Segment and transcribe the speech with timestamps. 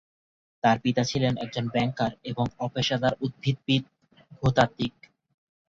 [0.63, 4.95] তাঁর পিতা ছিলেন একজন ব্যাংকার এবং অপেশাদার উদ্ভিদবিদ/ভূতাত্ত্বিক।